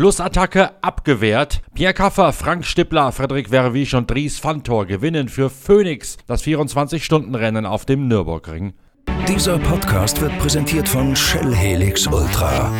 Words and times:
Schlussattacke 0.00 0.70
abgewehrt. 0.80 1.60
Pierre 1.74 1.92
Kaffer, 1.92 2.32
Frank 2.32 2.64
Stippler, 2.64 3.12
Frederik 3.12 3.50
Verwisch 3.50 3.92
und 3.92 4.10
Dries 4.10 4.38
Fantor 4.38 4.86
gewinnen 4.86 5.28
für 5.28 5.50
Phoenix 5.50 6.16
das 6.26 6.42
24-Stunden-Rennen 6.42 7.66
auf 7.66 7.84
dem 7.84 8.08
Nürburgring. 8.08 8.72
Dieser 9.28 9.58
Podcast 9.58 10.18
wird 10.22 10.38
präsentiert 10.38 10.88
von 10.88 11.14
Shell 11.14 11.54
Helix 11.54 12.06
Ultra. 12.06 12.72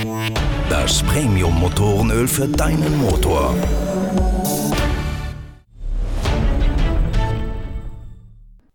Das 0.70 1.02
Premium-Motorenöl 1.02 2.26
für 2.26 2.48
deinen 2.48 2.96
Motor. 3.02 3.54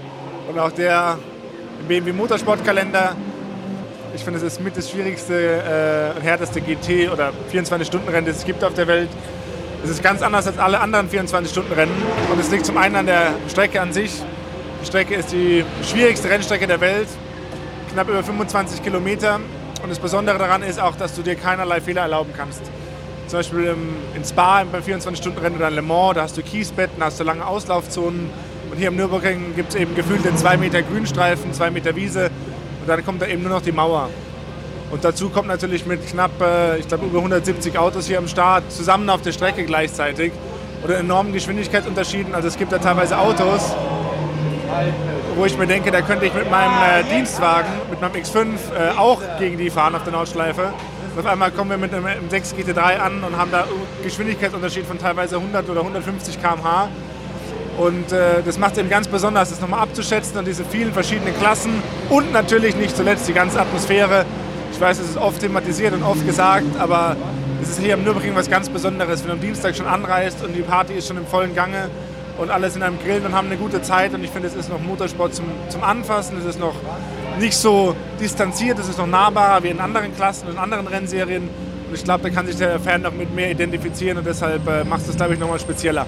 und 0.49 0.57
auch 0.57 0.71
der 0.71 1.19
BMW 1.89 2.13
Motorsportkalender. 2.13 3.17
Ich 4.15 4.23
finde, 4.23 4.39
es 4.39 4.45
ist 4.45 4.63
mit 4.63 4.77
das 4.77 4.89
schwierigste 4.89 5.35
äh, 5.35 6.17
und 6.17 6.23
härteste 6.23 6.61
GT 6.61 7.11
oder 7.11 7.33
24-Stunden-Rennen, 7.53 8.27
das 8.27 8.37
es 8.37 8.45
gibt 8.45 8.63
auf 8.63 8.75
der 8.75 8.87
Welt. 8.87 9.09
Es 9.83 9.91
ist 9.91 10.01
ganz 10.01 10.23
anders 10.23 10.47
als 10.47 10.59
alle 10.59 10.79
anderen 10.79 11.09
24-Stunden-Rennen 11.11 11.95
und 12.31 12.39
es 12.39 12.53
liegt 12.53 12.67
zum 12.67 12.77
einen 12.77 12.95
an 12.95 13.07
der 13.07 13.33
Strecke 13.49 13.81
an 13.81 13.93
sich, 13.93 14.13
Strecke 14.85 15.15
ist 15.15 15.33
die 15.33 15.65
schwierigste 15.83 16.29
Rennstrecke 16.29 16.67
der 16.67 16.81
Welt, 16.81 17.09
knapp 17.93 18.09
über 18.09 18.23
25 18.23 18.83
Kilometer. 18.83 19.41
Und 19.83 19.91
das 19.91 19.99
Besondere 19.99 20.39
daran 20.39 20.63
ist 20.63 20.81
auch, 20.81 20.97
dass 20.97 21.15
du 21.15 21.23
dir 21.23 21.35
keinerlei 21.35 21.81
Fehler 21.81 22.03
erlauben 22.03 22.33
kannst. 22.37 22.63
Zum 23.27 23.39
Beispiel 23.39 23.75
in 24.15 24.25
Spa 24.25 24.65
beim 24.65 24.83
24-Stunden-Rennen 24.83 25.57
oder 25.57 25.69
in 25.69 25.75
Le 25.75 25.83
Mans, 25.83 26.15
da 26.15 26.23
hast 26.23 26.37
du 26.37 26.43
Kiesbetten, 26.43 27.03
hast 27.03 27.19
du 27.19 27.25
lange 27.25 27.47
Auslaufzonen. 27.47 28.31
Und 28.71 28.79
hier 28.79 28.89
im 28.89 28.97
Nürburgring 28.97 29.55
gibt 29.57 29.71
es 29.71 29.75
eben 29.75 29.95
gefühlt 29.95 30.25
den 30.25 30.37
2 30.37 30.57
Meter 30.57 30.83
Grünstreifen, 30.83 31.53
2 31.53 31.71
Meter 31.71 31.95
Wiese 31.97 32.31
und 32.81 32.89
dann 32.89 33.05
kommt 33.05 33.23
da 33.23 33.27
eben 33.27 33.43
nur 33.43 33.53
noch 33.53 33.63
die 33.63 33.73
Mauer. 33.73 34.09
Und 34.91 35.05
dazu 35.05 35.31
kommt 35.31 35.49
natürlich 35.49 35.87
mit 35.87 36.07
knapp, 36.07 36.33
äh, 36.41 36.79
ich 36.79 36.89
glaube, 36.89 37.07
über 37.07 37.19
170 37.19 37.79
Autos 37.79 38.07
hier 38.07 38.19
am 38.19 38.29
Start 38.29 38.71
zusammen 38.71 39.09
auf 39.09 39.23
der 39.23 39.33
Strecke 39.33 39.65
gleichzeitig 39.65 40.33
oder 40.85 40.99
enormen 40.99 41.33
Geschwindigkeitsunterschieden. 41.33 42.35
Also 42.35 42.49
es 42.49 42.59
gibt 42.59 42.73
da 42.73 42.79
teilweise 42.79 43.17
Autos, 43.19 43.75
wo 45.37 45.45
ich 45.45 45.57
mir 45.57 45.67
denke, 45.67 45.91
da 45.91 46.03
könnte 46.03 46.27
ich 46.27 46.35
mit 46.35 46.51
meinem 46.51 46.73
äh, 46.73 47.05
Dienstwagen, 47.15 47.71
mit 47.91 48.01
meinem 48.01 48.15
X5 48.15 48.45
äh, 48.45 48.99
auch 48.99 49.21
gegen 49.39 49.59
die 49.59 49.71
fahren 49.71 49.95
auf 49.95 50.05
der 50.05 50.13
Nordschleife. 50.13 50.73
Und 51.15 51.21
auf 51.21 51.27
einmal 51.27 51.51
kommen 51.51 51.71
wir 51.71 51.79
mit 51.79 51.93
einem 51.93 52.07
M6 52.07 52.55
GT3 52.55 52.99
an 52.99 53.25
und 53.25 53.37
haben 53.37 53.51
da 53.51 53.67
Geschwindigkeitsunterschied 54.03 54.87
von 54.87 54.99
teilweise 54.99 55.37
100 55.37 55.69
oder 55.69 55.81
150 55.81 56.41
km/h. 56.41 56.89
Und 57.79 58.13
äh, 58.13 58.43
das 58.45 58.59
macht 58.59 58.73
es 58.73 58.79
eben 58.79 58.91
ganz 58.91 59.09
besonders, 59.09 59.51
das 59.51 59.61
nochmal 59.61 59.81
abzuschätzen 59.81 60.37
und 60.39 60.47
diese 60.47 60.65
vielen 60.65 60.93
verschiedenen 60.93 61.35
Klassen 61.39 61.83
und 62.11 62.33
natürlich 62.33 62.77
nicht 62.77 62.97
zuletzt 62.97 63.27
die 63.29 63.33
ganze 63.33 63.61
Atmosphäre. 63.61 64.27
Ich 64.73 64.81
weiß, 64.81 64.99
es 64.99 65.11
ist 65.11 65.17
oft 65.17 65.41
thematisiert 65.41 65.95
und 65.95 66.03
oft 66.03 66.25
gesagt, 66.27 66.79
aber 66.79 67.17
es 67.63 67.71
ist 67.71 67.81
hier 67.81 67.95
am 67.95 68.05
Nürburgring 68.05 68.35
was 68.35 68.51
ganz 68.51 68.69
Besonderes, 68.69 69.21
wenn 69.21 69.29
du 69.29 69.33
am 69.35 69.41
Dienstag 69.41 69.75
schon 69.75 69.87
anreist 69.87 70.45
und 70.45 70.55
die 70.55 70.63
Party 70.63 70.95
ist 70.95 71.09
schon 71.09 71.17
im 71.17 71.27
vollen 71.27 71.55
Gange 71.55 71.89
und 72.39 72.51
alle 72.51 72.71
sind 72.71 72.83
am 72.83 72.99
Grillen 72.99 73.27
und 73.27 73.35
haben 73.35 73.49
eine 73.49 73.57
gute 73.57 73.83
Zeit. 73.83 74.15
Und 74.15 74.25
ich 74.25 74.31
finde, 74.31 74.49
es 74.49 74.55
ist 74.55 74.71
noch 74.71 74.81
Motorsport 74.81 75.35
zum, 75.35 75.47
zum 75.69 75.83
Anfassen, 75.83 76.39
es 76.39 76.45
ist 76.45 76.59
noch 76.59 76.75
nicht 77.39 77.57
so 77.57 77.95
distanziert, 78.21 78.79
es 78.79 78.89
ist 78.89 78.99
noch 78.99 79.07
nahbarer 79.07 79.63
wie 79.63 79.69
in 79.69 79.81
anderen 79.81 80.15
Klassen 80.15 80.49
und 80.49 80.59
anderen 80.59 80.87
Rennserien. 80.87 81.49
Und 81.89 81.95
ich 81.95 82.05
glaube, 82.05 82.25
da 82.25 82.31
kann 82.31 82.47
sich 82.47 82.57
der 82.57 82.81
Fan 82.81 83.03
noch 83.03 83.13
mit 83.13 83.35
mehr 83.35 83.51
identifizieren 83.51 84.19
und 84.19 84.27
deshalb 84.27 84.67
äh, 84.67 84.85
macht 84.85 85.09
es, 85.09 85.17
glaube 85.17 85.35
ich, 85.35 85.41
nochmal 85.41 85.61
spezieller. 85.61 86.07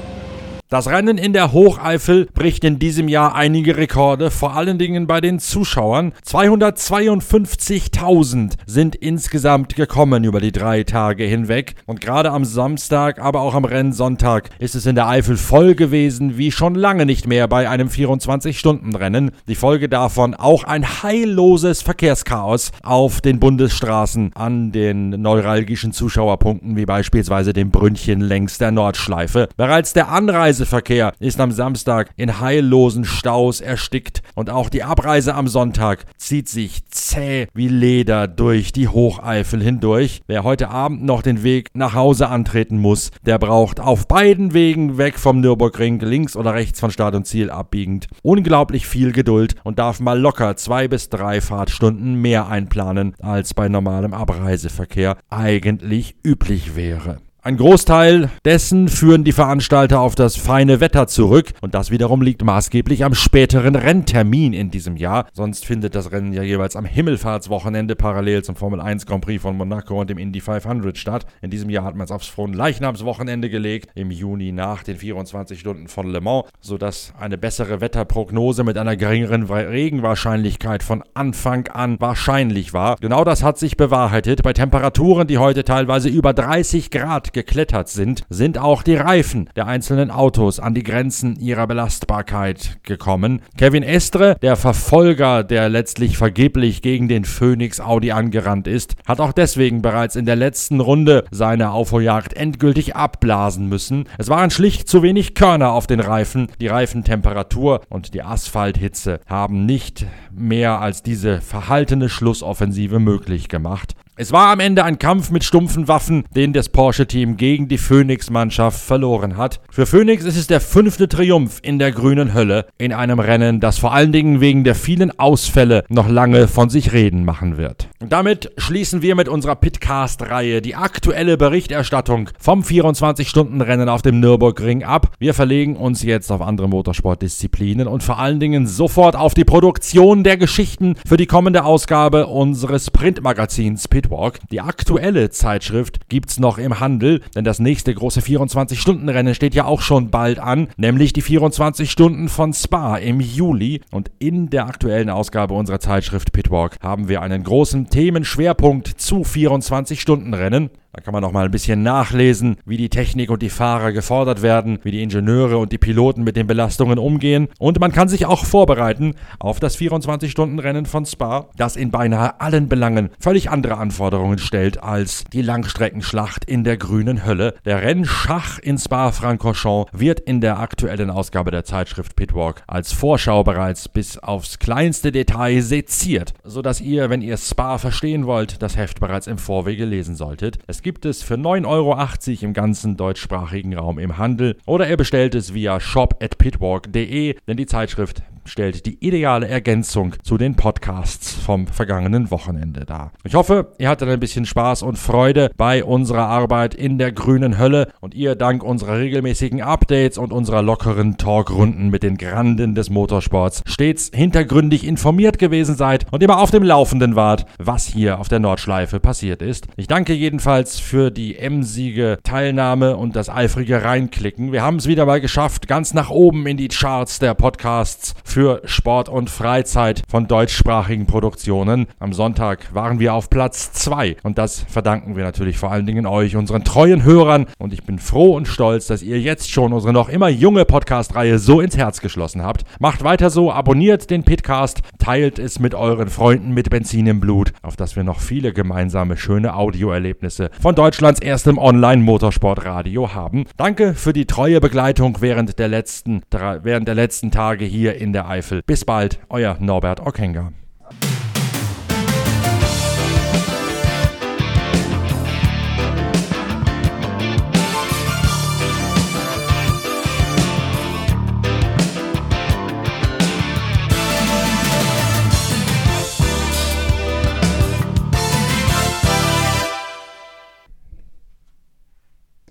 Das 0.74 0.88
Rennen 0.88 1.18
in 1.18 1.32
der 1.32 1.52
Hocheifel 1.52 2.26
bricht 2.34 2.64
in 2.64 2.80
diesem 2.80 3.06
Jahr 3.06 3.36
einige 3.36 3.76
Rekorde, 3.76 4.32
vor 4.32 4.56
allen 4.56 4.76
Dingen 4.76 5.06
bei 5.06 5.20
den 5.20 5.38
Zuschauern. 5.38 6.12
252.000 6.26 8.54
sind 8.66 8.96
insgesamt 8.96 9.76
gekommen 9.76 10.24
über 10.24 10.40
die 10.40 10.50
drei 10.50 10.82
Tage 10.82 11.22
hinweg. 11.22 11.76
Und 11.86 12.00
gerade 12.00 12.32
am 12.32 12.44
Samstag, 12.44 13.20
aber 13.20 13.42
auch 13.42 13.54
am 13.54 13.64
Rennsonntag 13.64 14.50
ist 14.58 14.74
es 14.74 14.86
in 14.86 14.96
der 14.96 15.06
Eifel 15.06 15.36
voll 15.36 15.76
gewesen, 15.76 16.38
wie 16.38 16.50
schon 16.50 16.74
lange 16.74 17.06
nicht 17.06 17.28
mehr 17.28 17.46
bei 17.46 17.68
einem 17.68 17.86
24-Stunden-Rennen. 17.86 19.30
Die 19.46 19.54
Folge 19.54 19.88
davon 19.88 20.34
auch 20.34 20.64
ein 20.64 21.04
heilloses 21.04 21.82
Verkehrschaos 21.82 22.72
auf 22.82 23.20
den 23.20 23.38
Bundesstraßen 23.38 24.32
an 24.34 24.72
den 24.72 25.10
neuralgischen 25.10 25.92
Zuschauerpunkten, 25.92 26.76
wie 26.76 26.84
beispielsweise 26.84 27.52
dem 27.52 27.70
Brünnchen 27.70 28.20
längs 28.20 28.58
der 28.58 28.72
Nordschleife. 28.72 29.48
Bereits 29.56 29.92
der 29.92 30.08
Anreise 30.08 30.63
Reiseverkehr 30.64 31.12
ist 31.19 31.40
am 31.40 31.52
Samstag 31.52 32.11
in 32.16 32.40
heillosen 32.40 33.05
Staus 33.05 33.61
erstickt 33.61 34.22
und 34.34 34.49
auch 34.49 34.70
die 34.70 34.82
Abreise 34.82 35.34
am 35.34 35.46
Sonntag 35.46 36.06
zieht 36.16 36.49
sich 36.49 36.87
zäh 36.88 37.49
wie 37.52 37.69
Leder 37.69 38.28
durch 38.28 38.72
die 38.72 38.88
Hocheifel 38.88 39.62
hindurch. 39.62 40.22
Wer 40.26 40.43
heute 40.43 40.70
Abend 40.70 41.05
noch 41.05 41.20
den 41.20 41.43
Weg 41.43 41.69
nach 41.75 41.93
Hause 41.93 42.28
antreten 42.28 42.78
muss, 42.78 43.11
der 43.26 43.38
braucht 43.38 43.78
auf 43.78 44.08
beiden 44.08 44.55
Wegen 44.55 44.96
weg 44.96 45.19
vom 45.19 45.40
Nürburgring, 45.40 46.00
links 46.00 46.34
oder 46.34 46.55
rechts 46.55 46.81
von 46.81 46.90
Start 46.90 47.14
und 47.14 47.26
Ziel 47.26 47.50
abbiegend, 47.50 48.06
unglaublich 48.22 48.87
viel 48.87 49.12
Geduld 49.12 49.56
und 49.64 49.78
darf 49.78 50.00
mal 50.00 50.19
locker 50.19 50.56
zwei 50.56 50.88
bis 50.88 51.10
drei 51.10 51.43
Fahrtstunden 51.43 52.14
mehr 52.14 52.49
einplanen, 52.49 53.14
als 53.20 53.52
bei 53.52 53.69
normalem 53.69 54.14
Abreiseverkehr 54.14 55.19
eigentlich 55.28 56.17
üblich 56.25 56.75
wäre. 56.75 57.19
Ein 57.46 57.58
Großteil 57.58 58.31
dessen 58.46 58.88
führen 58.88 59.23
die 59.23 59.32
Veranstalter 59.32 60.00
auf 60.00 60.14
das 60.14 60.35
feine 60.35 60.81
Wetter 60.81 61.06
zurück 61.08 61.52
und 61.61 61.75
das 61.75 61.91
wiederum 61.91 62.23
liegt 62.23 62.43
maßgeblich 62.43 63.05
am 63.05 63.12
späteren 63.12 63.76
Renntermin 63.76 64.55
in 64.55 64.70
diesem 64.70 64.96
Jahr. 64.96 65.26
Sonst 65.35 65.67
findet 65.67 65.94
das 65.94 66.11
Rennen 66.11 66.32
ja 66.32 66.43
jeweils 66.43 66.75
am 66.75 66.87
Himmelfahrtswochenende 66.87 67.96
parallel 67.96 68.44
zum 68.44 68.56
Formel 68.56 68.81
1 68.81 69.05
Grand 69.05 69.23
Prix 69.23 69.43
von 69.43 69.58
Monaco 69.58 70.00
und 70.00 70.08
dem 70.08 70.17
Indy 70.17 70.41
500 70.41 70.96
statt. 70.96 71.26
In 71.43 71.50
diesem 71.50 71.69
Jahr 71.69 71.85
hat 71.85 71.96
man 71.96 72.06
es 72.06 72.11
aufs 72.11 72.29
Fronleichnamswochenende 72.29 73.50
gelegt, 73.50 73.91
im 73.94 74.11
Juni 74.11 74.50
nach 74.50 74.82
den 74.82 74.96
24 74.96 75.61
Stunden 75.61 75.88
von 75.88 76.08
Le 76.11 76.23
Mans, 76.23 76.46
sodass 76.62 77.12
eine 77.20 77.37
bessere 77.37 77.82
Wetterprognose 77.82 78.64
mit 78.64 78.79
einer 78.79 78.96
geringeren 78.96 79.43
Regenwahrscheinlichkeit 79.43 80.82
von 80.82 81.05
Anfang 81.12 81.69
an 81.69 82.00
wahrscheinlich 82.00 82.73
war. 82.73 82.96
Genau 83.02 83.23
das 83.23 83.43
hat 83.43 83.58
sich 83.58 83.76
bewahrheitet 83.76 84.43
bei 84.43 84.55
Temperaturen, 84.55 85.26
die 85.26 85.37
heute 85.37 85.64
teilweise 85.64 86.08
über 86.08 86.32
30 86.32 86.91
Grad 86.91 87.33
geklettert 87.34 87.90
sind, 87.90 88.25
sind 88.31 88.56
auch 88.56 88.82
die 88.82 88.96
Reifen 88.96 89.50
der 89.56 89.66
einzelnen 89.66 90.10
Autos 90.10 90.58
an 90.58 90.72
die 90.72 90.82
Grenzen 90.82 91.36
ihrer 91.36 91.66
Belastbarkeit 91.66 92.78
gekommen. 92.84 93.42
Kevin 93.58 93.82
Estre, 93.82 94.36
der 94.40 94.56
Verfolger, 94.56 95.44
der 95.44 95.69
letztlich 95.69 96.16
vergeblich 96.16 96.81
gegen 96.81 97.08
den 97.08 97.26
Phoenix 97.26 97.81
Audi 97.81 98.12
angerannt 98.12 98.66
ist, 98.66 98.94
hat 99.06 99.20
auch 99.20 99.32
deswegen 99.32 99.82
bereits 99.82 100.16
in 100.16 100.25
der 100.25 100.36
letzten 100.36 100.81
Runde 100.81 101.25
seine 101.31 101.72
Aufholjagd 101.72 102.32
endgültig 102.34 102.96
abblasen 102.96 103.69
müssen. 103.69 104.04
Es 104.16 104.28
waren 104.28 104.50
schlicht 104.50 104.88
zu 104.88 105.02
wenig 105.02 105.34
Körner 105.34 105.72
auf 105.72 105.86
den 105.86 106.00
Reifen. 106.00 106.48
Die 106.60 106.69
Reifentemperatur 106.69 107.82
und 107.90 108.14
die 108.14 108.22
Asphalthitze 108.22 109.20
haben 109.26 109.66
nicht 109.66 110.06
mehr 110.32 110.81
als 110.81 111.02
diese 111.02 111.40
verhaltene 111.40 112.08
Schlussoffensive 112.08 113.00
möglich 113.00 113.48
gemacht. 113.48 113.94
Es 114.16 114.31
war 114.31 114.52
am 114.52 114.61
Ende 114.61 114.84
ein 114.84 115.00
Kampf 115.00 115.32
mit 115.32 115.43
stumpfen 115.43 115.88
Waffen, 115.88 116.22
den 116.37 116.52
das 116.52 116.69
Porsche-Team 116.69 117.37
gegen 117.37 117.66
die 117.66 117.78
Phoenix-Mannschaft 117.78 118.81
verloren 118.81 119.37
hat. 119.37 119.58
Für 119.72 119.87
Phoenix 119.87 120.22
ist 120.22 120.37
es 120.37 120.46
der 120.46 120.61
fünfte 120.61 121.08
Triumph 121.08 121.58
in 121.62 121.81
der 121.81 121.90
grünen 121.90 122.32
Hölle 122.32 122.66
in 122.78 122.93
einem 122.93 123.19
Rennen, 123.19 123.58
das 123.58 123.76
vor 123.78 123.93
allen 123.93 124.12
Dingen 124.12 124.40
wegen 124.40 124.62
der 124.62 124.76
vielen 124.76 125.19
Ausfälle 125.19 125.82
noch 125.88 126.08
lange 126.08 126.46
von 126.46 126.70
sich 126.70 126.93
reden 126.93 127.25
machen 127.25 127.56
wird. 127.56 127.88
Damit 128.08 128.52
schließen 128.56 129.02
wir 129.02 129.16
mit 129.16 129.28
unserer 129.28 129.56
Pitcast-Reihe 129.56 130.62
die 130.62 130.76
aktuelle 130.76 131.37
Berichterstattung 131.37 132.31
vom 132.38 132.60
24-Stunden-Rennen 132.62 133.88
auf 133.88 134.02
dem 134.02 134.20
Nürburgring 134.20 134.84
ab. 134.84 135.10
Wir 135.19 135.34
verlegen 135.34 135.75
uns 135.75 136.05
jetzt 136.05 136.31
auf 136.31 136.40
andere 136.40 136.69
Motorsportdisziplinen 136.69 137.88
und 137.88 138.05
vor 138.05 138.20
allen 138.20 138.38
Dingen 138.38 138.69
sofort 138.69 139.17
auf 139.17 139.34
die 139.34 139.44
Produktion 139.44 140.22
der 140.22 140.37
Geschichten 140.37 140.94
für 141.05 141.17
die 141.17 141.26
kommende 141.26 141.64
Ausgabe 141.64 142.28
unseres 142.28 142.93
Printmagazins 142.93 143.88
Pit 143.88 144.03
Pitwalk. 144.04 144.38
Die 144.50 144.60
aktuelle 144.60 145.30
Zeitschrift 145.30 146.08
gibt's 146.10 146.38
noch 146.38 146.58
im 146.58 146.78
Handel, 146.78 147.22
denn 147.34 147.44
das 147.44 147.58
nächste 147.58 147.94
große 147.94 148.20
24-Stunden-Rennen 148.20 149.34
steht 149.34 149.54
ja 149.54 149.64
auch 149.64 149.80
schon 149.80 150.10
bald 150.10 150.38
an, 150.38 150.68
nämlich 150.76 151.14
die 151.14 151.22
24 151.22 151.90
Stunden 151.90 152.28
von 152.28 152.52
Spa 152.52 152.96
im 152.96 153.20
Juli. 153.20 153.80
Und 153.90 154.10
in 154.19 154.50
der 154.50 154.67
aktuellen 154.67 155.08
Ausgabe 155.08 155.55
unserer 155.55 155.81
Zeitschrift 155.81 156.32
Pitwalk 156.32 156.76
haben 156.82 157.08
wir 157.08 157.22
einen 157.22 157.44
großen 157.44 157.88
Themenschwerpunkt 157.88 158.88
zu 158.88 159.22
24-Stunden-Rennen. 159.22 160.70
Da 160.94 161.01
kann 161.01 161.13
man 161.13 161.22
noch 161.22 161.32
mal 161.32 161.46
ein 161.46 161.51
bisschen 161.51 161.82
nachlesen, 161.82 162.56
wie 162.67 162.77
die 162.77 162.89
Technik 162.89 163.29
und 163.29 163.43
die 163.43 163.51
Fahrer 163.51 163.91
gefordert 163.91 164.43
werden, 164.43 164.79
wie 164.84 164.93
die 164.93 165.03
Ingenieure 165.03 165.58
und 165.58 165.72
die 165.72 165.79
Piloten 165.79 166.22
mit 166.22 166.36
den 166.36 166.46
Belastungen 166.46 167.01
umgehen. 167.01 167.48
Und 167.58 167.81
man 167.81 167.91
kann 167.91 168.06
sich 168.06 168.27
auch 168.27 168.44
vorbereiten 168.44 169.17
auf 169.41 169.58
das 169.58 169.77
24-Stunden-Rennen 169.77 170.86
von 170.86 171.05
Spa, 171.05 171.48
das 171.56 171.74
in 171.74 171.91
beinahe 171.91 172.41
allen 172.41 172.69
Belangen 172.69 173.10
völlig 173.19 173.51
andere 173.51 173.79
Anforderungen 173.79 174.39
stellt 174.39 174.84
als 174.84 175.24
die 175.32 175.43
Langstreckenschlacht 175.43 176.44
in 176.44 176.63
der 176.63 176.77
grünen 176.77 177.27
Hölle. 177.27 177.55
Der 177.65 177.82
Rennschach 177.82 178.60
in 178.60 178.79
Spa-Francorchamps 178.79 179.91
wird 179.93 180.20
in 180.20 180.41
der 180.41 180.60
aktuellen 180.60 181.10
Ausgabe 181.10 181.51
der 181.51 181.65
Zeitschrift 181.65 182.15
Pitwalk 182.15 182.63
als 182.69 182.93
Vorschau 182.93 183.43
bereits 183.43 183.89
bis 183.89 184.17
aufs 184.19 184.60
kleinste 184.60 185.10
Detail 185.10 185.60
seziert, 185.60 186.34
sodass 186.44 186.81
ihr, 186.81 187.10
wenn 187.10 187.20
ihr 187.20 187.36
Spa 187.36 187.79
verstehen 187.79 188.27
wollt, 188.27 188.63
das 188.63 188.77
Heft 188.77 189.01
bereits 189.01 189.27
im 189.27 189.39
Vorwege 189.39 189.84
lesen 189.84 190.15
solltet. 190.15 190.58
Es 190.69 190.83
gibt 190.84 191.06
es 191.06 191.22
für 191.22 191.34
9,80 191.34 191.67
Euro 191.67 192.44
im 192.44 192.53
ganzen 192.53 192.96
deutschsprachigen 192.96 193.74
Raum 193.74 193.98
im 193.98 194.19
Handel 194.19 194.56
oder 194.67 194.88
ihr 194.88 194.98
bestellt 194.98 195.34
es 195.34 195.55
via 195.55 195.81
shop@pitwalk.de, 195.81 197.36
denn 197.48 197.56
die 197.56 197.67
Zeitschrift 197.67 198.22
stellt 198.44 198.86
die 198.86 199.05
ideale 199.05 199.48
Ergänzung 199.48 200.15
zu 200.22 200.39
den 200.39 200.55
Podcasts 200.55 201.32
vom 201.32 201.67
vergangenen 201.67 202.31
Wochenende 202.31 202.84
dar. 202.84 203.13
Ich 203.24 203.34
hoffe, 203.34 203.72
ihr 203.79 203.89
hattet 203.89 204.08
ein 204.08 204.20
bisschen 204.20 204.46
Spaß 204.46 204.82
und 204.82 204.98
Freude 204.98 205.51
bei 205.56 205.84
unserer 205.84 206.27
Arbeit 206.27 206.74
in 206.74 206.98
der 206.98 207.13
grünen 207.13 207.58
Hölle 207.58 207.93
und 208.01 208.15
ihr 208.15 208.34
dank 208.34 208.63
unserer 208.63 208.98
regelmäßigen 208.98 209.63
Updates 209.63 210.19
und 210.19 210.32
unserer 210.32 210.63
lockeren 210.63 211.17
Talkrunden 211.17 211.91
mit 211.91 212.03
den 212.03 212.17
Granden 212.17 212.74
des 212.74 212.91
Motorsports 212.91 213.63
stets 213.67 214.10
hintergründig 214.15 214.86
informiert 214.86 215.39
gewesen 215.39 215.74
seid 215.77 216.06
und 216.13 216.22
immer 216.22 216.39
auf 216.39 216.51
dem 216.51 216.63
Laufenden 216.63 217.17
wart, 217.17 217.46
was 217.58 217.86
hier 217.86 218.19
auf 218.19 218.29
der 218.29 218.41
Nordschleife 218.41 219.01
passiert 219.01 219.43
ist. 219.43 219.67
Ich 219.77 219.86
danke 219.86 220.13
jedenfalls 220.13 220.79
für 220.79 221.10
die 221.10 221.39
emsige 221.39 222.19
Teilnahme 222.22 222.96
und 222.96 223.17
das 223.17 223.29
eifrige 223.29 223.82
Reinklicken. 223.82 224.53
Wir 224.53 224.63
haben 224.63 224.77
es 224.77 224.86
wieder 224.86 225.06
mal 225.06 225.20
geschafft, 225.20 225.69
ganz 225.69 225.94
nach 225.94 226.10
oben 226.10 226.46
in 226.46 226.56
die 226.56 226.69
Charts 226.69 227.19
der 227.19 227.34
Podcasts 227.34 228.15
für 228.34 228.62
Sport 228.64 229.08
und 229.08 229.31
Freizeit 229.31 230.03
von 230.08 230.26
deutschsprachigen 230.26 231.06
Produktionen. 231.06 231.86
Am 232.00 232.12
Sonntag 232.12 232.74
waren 232.74 232.98
wir 232.98 233.14
auf 233.14 233.31
Platz 233.31 233.72
2 233.74 234.17
und 234.24 234.38
das 234.38 234.58
verdanken 234.69 235.14
wir 235.14 235.22
natürlich 235.22 235.56
vor 235.56 235.70
allen 235.70 235.86
Dingen 235.86 236.05
euch, 236.05 236.34
unseren 236.34 236.64
treuen 236.64 237.05
Hörern. 237.05 237.46
Und 237.58 237.72
ich 237.72 237.84
bin 237.84 238.00
froh 238.00 238.34
und 238.34 238.48
stolz, 238.48 238.88
dass 238.88 239.05
ihr 239.05 239.20
jetzt 239.20 239.53
schon 239.53 239.72
unsere 239.72 239.93
noch 239.93 240.08
immer 240.08 240.29
junge 240.29 240.64
Podcast-Reihe 240.64 241.38
so 241.38 241.60
ins 241.60 241.76
Herz 241.76 242.00
geschlossen 242.00 242.43
habt. 242.43 242.64
Macht 242.81 243.05
weiter 243.05 243.31
so, 243.31 243.53
abonniert 243.53 244.10
den 244.10 244.24
Pitcast, 244.24 244.81
teilt 244.98 245.38
es 245.38 245.60
mit 245.60 245.76
euren 245.76 246.08
Freunden 246.08 246.53
mit 246.53 246.70
Benzin 246.70 247.06
im 247.06 247.20
Blut, 247.20 247.53
auf 247.62 247.76
dass 247.76 247.94
wir 247.94 248.03
noch 248.03 248.19
viele 248.19 248.53
gemeinsame 248.53 249.17
schöne 249.17 249.55
Audioerlebnisse 249.55 250.50
von 250.60 250.74
Deutschlands 250.74 251.20
erstem 251.20 251.56
Online-Motorsportradio 251.56 253.14
haben. 253.14 253.44
Danke 253.56 253.94
für 253.94 254.12
die 254.12 254.26
treue 254.26 254.60
Begleitung 254.60 255.19
während 255.20 255.60
der 255.60 255.69
letzten, 255.69 256.22
während 256.32 256.88
der 256.88 256.96
letzten 256.96 257.31
Tage 257.31 257.64
hier 257.64 257.94
in 257.94 258.12
der 258.24 258.31
Eifel. 258.31 258.62
Bis 258.62 258.84
bald, 258.84 259.20
euer 259.28 259.56
Norbert 259.60 260.00
Ockenger. 260.00 260.52